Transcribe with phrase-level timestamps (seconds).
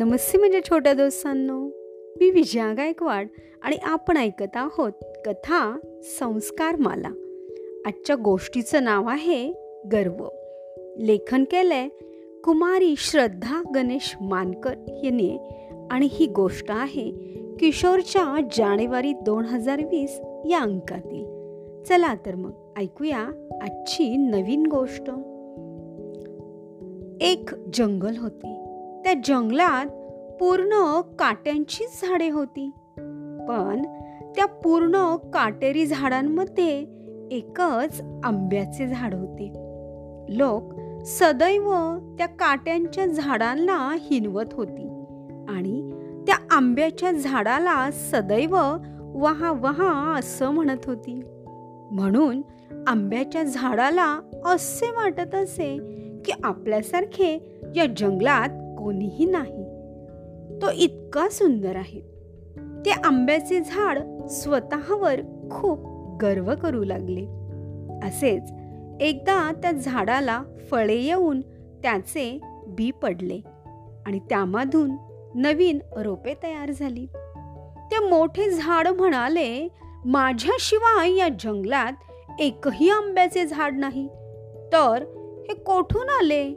[0.00, 1.66] नमस्ते म्हणजे छोट्या दोस्तांनो.
[2.20, 3.28] मी विजया गायकवाड
[3.62, 4.92] आणि आपण ऐकत आहोत
[5.26, 7.08] कथा संस्कार माला.
[7.86, 9.52] आजच्या गोष्टीचं नाव आहे
[9.92, 10.28] गर्व.
[10.98, 11.88] लेखन केलंय
[12.44, 15.38] कुमारी श्रद्धा गणेश मानकर यांनी.
[15.90, 17.10] आणि ही गोष्ट आहे
[17.60, 21.24] किशोरच्या जानेवारी दोन हजार वीस या अंकातील.
[21.82, 25.10] चला तर मग ऐकूया आजची नवीन गोष्ट.
[27.22, 28.69] एक जंगल होती.
[29.04, 29.86] त्या जंगलात
[30.40, 32.70] पूर्ण काट्यांचीच झाडे होती.
[33.48, 33.82] पण
[34.36, 36.86] त्या पूर्ण काटेरी झाडांमध्ये
[37.30, 39.52] एकच आंब्याचे झाड होते.
[40.28, 40.74] लोक
[41.04, 45.04] सदैव त्या काट्यांच्या झाडांना हिनवत होती
[45.48, 45.90] आणि
[46.26, 48.56] त्या आंब्याच्या झाडाला सदैव
[49.00, 51.20] वहा वहा असं म्हणत होती.
[51.92, 52.42] म्हणून
[52.86, 55.78] आंब्याच्या झाडाला असे वाटत असे
[56.24, 58.48] की आपल्यासारखे या जंगलात
[58.80, 59.64] कोणीही नाही.
[60.62, 62.00] तो इतका सुंदर आहे.
[62.86, 63.98] ते आंब्याचे झाड
[64.30, 65.80] स्वतःवर खूप
[66.22, 67.26] गर्व करू लागले.
[68.08, 68.52] असेच
[69.00, 71.40] एकदा त्या झाडाला फळे येऊन
[71.82, 73.40] त्याचे बी पडले
[74.06, 74.90] आणि त्यामधून
[75.34, 77.06] नवीन रोपे तयार झाली.
[77.90, 79.68] ते मोठे झाड म्हणाले
[80.04, 81.92] माझ्याशिवाय या जंगलात
[82.40, 84.08] एकही आंब्याचे झाड नाही.
[84.72, 85.02] तर
[85.48, 86.54] हे कोठून आले?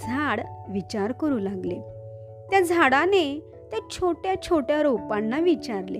[0.00, 1.80] झाड विचार करू लागले.
[2.50, 5.98] त्या झाडाने त्या छोट्या छोट्या रोपांना विचारले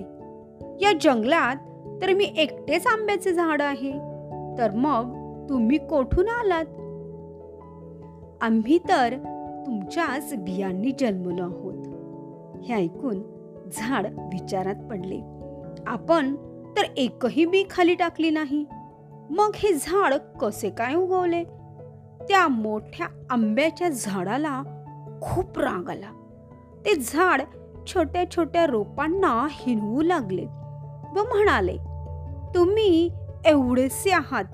[0.81, 1.55] या जंगलात
[2.01, 3.91] तर मी एकटेच आंब्याचे झाड आहे
[4.57, 6.65] तर मग तुम्ही कोठून आलात?
[8.41, 9.15] आम्ही तर
[9.65, 11.87] तुमच्याच बियांनी जन्मलो आहोत.
[12.63, 13.21] हे ऐकून
[13.73, 15.21] झाड विचारात पडले.
[15.87, 16.35] आपण
[16.77, 18.65] तर एकही बी खाली टाकली नाही.
[19.29, 21.43] मग हे झाड कसे काय उगवले?
[22.29, 24.61] त्या मोठ्या आंब्याच्या झाडाला
[25.21, 26.11] खूप राग आला.
[26.85, 27.41] ते झाड
[27.87, 30.45] छोट्या छोट्या रोपांना हिनवू लागले
[31.15, 31.77] व म्हणाले
[32.55, 33.09] तुम्ही
[33.45, 34.45] एवढेसे आहात.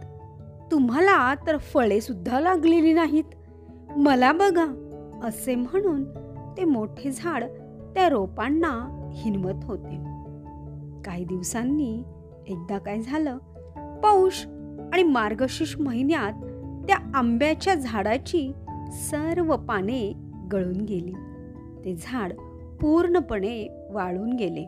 [0.71, 3.23] तुम्हाला तर फळे सुद्धा लागलेली नाहीत.
[3.97, 4.65] मला बघा
[5.23, 6.03] असे म्हणून
[6.57, 7.43] ते मोठे झाड
[7.95, 8.71] त्या रोपांना
[9.13, 9.97] हिनवत होते.
[11.05, 12.03] काही दिवसांनी
[12.47, 13.37] एकदा काय झालं
[14.03, 14.45] पौष
[14.93, 16.45] आणि मार्गशीर्ष महिन्यात
[16.89, 18.51] त्या आंब्याच्या झाडाची
[18.91, 20.13] सर्व पाने
[20.51, 21.11] गळून गेली.
[21.85, 22.33] ते झाड
[22.81, 24.63] पूर्णपणे वाळून गेले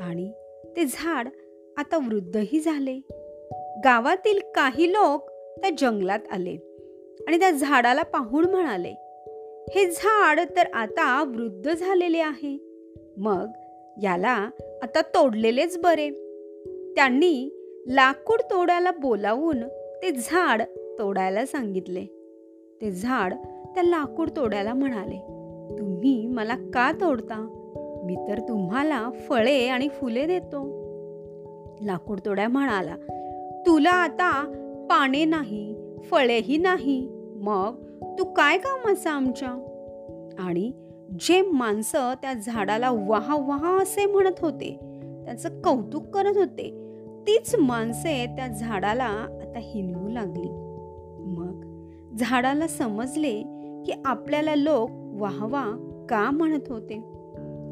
[0.00, 0.32] आणि
[0.76, 1.28] ते झाड
[1.76, 2.94] आता वृद्धही झाले.
[3.84, 6.56] गावातील काही लोक त्या जंगलात आले
[7.28, 8.94] आणि त्या झाडाला पाहून म्हणाले
[9.74, 12.56] हे झाड तर आता वृद्ध झालेले आहे.
[13.16, 13.50] मग
[14.02, 14.50] याला
[14.82, 16.10] आता तोडलेलेच बरे.
[16.96, 17.50] त्यांनी
[17.86, 19.60] लाकूड तोडायला बोलावून
[20.02, 20.62] ते झाड
[20.98, 22.04] तोडायला सांगितले.
[22.82, 23.34] ते झाड
[23.74, 25.18] त्या लाकूड तोडायला म्हणाले
[25.78, 27.48] तुम्ही मला का तोडता?
[28.04, 30.84] मी तर तुम्हाला फळे आणि फुले देतो.
[31.82, 32.96] लाकूड तोड्या म्हणाला
[33.66, 34.42] तुला आता
[34.90, 35.76] पाने नाही
[36.10, 37.74] फळेही नाही मग
[38.18, 39.48] तू काय कामाचा आमच्या?
[40.38, 40.72] आणि
[41.20, 44.76] जे माणसं त्या झाडाला वाहा वाहा असे म्हणत होते
[45.24, 46.80] त्याचं कौतुक करत होते
[47.26, 49.04] तीच माणसे त्या झाडाला
[49.42, 50.63] आता हिनवू लागली.
[52.18, 53.42] झाडाला समजले
[53.86, 55.64] की आपल्याला लोक वाहवा
[56.08, 56.98] का म्हणत होते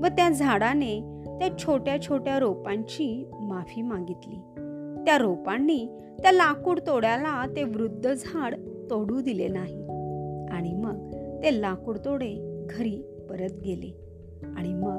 [0.02, 4.36] व त्या झाडाने त्या छोट्या छोट्या रोपांची माफी मागितली.
[5.04, 5.86] त्या रोपांनी
[6.22, 8.54] त्या लाकूड तोड्याला ते वृद्ध झाड
[8.90, 9.82] तोडू दिले नाही
[10.52, 13.98] आणि मग ते लाकूड तोडे घरी परत गेले
[14.56, 14.98] आणि मग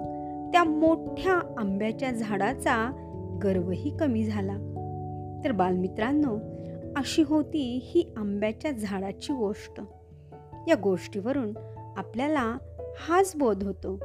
[0.51, 2.91] त्या मोठ्या आंब्याच्या झाडाचा
[3.43, 4.57] गर्वही कमी झाला.
[5.45, 6.37] तर बालमित्रांनो
[6.95, 9.81] अशी होती ही आंब्याच्या झाडाची गोष्ट.
[10.67, 11.53] या गोष्टीवरून
[11.97, 12.57] आपल्याला
[12.99, 13.95] हाच बोध होतो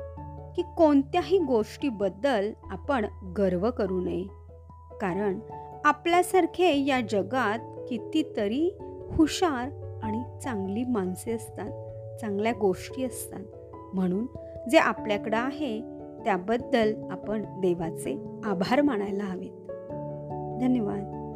[0.57, 3.05] की कोणत्याही गोष्टीबद्दल आपण
[3.39, 4.25] गर्व करू नये.
[5.01, 5.39] कारण
[5.85, 8.79] आपल्यासारखे या जगात कितीतरी
[9.13, 11.71] हुशार आणि चांगली माणसे असतात
[12.21, 13.45] चांगल्या गोष्टी असतात.
[13.95, 14.27] म्हणून
[14.71, 15.81] जे आपल्याकडं आहे
[16.25, 19.71] त्याबद्दल आपण देवाचे आभार मानायला हवेत.
[20.61, 21.28] धन्यवाद.